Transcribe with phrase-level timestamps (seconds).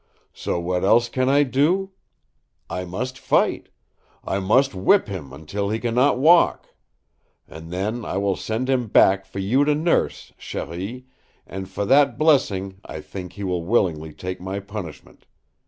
[0.33, 1.91] So what else can I do?
[2.71, 3.69] I must fight.
[4.23, 6.69] I must whip him until he can not walk.
[7.47, 11.05] And then I will send him back for you to nurse, cherie,
[11.45, 15.27] and for that blessing I think he will willingly take my punishment!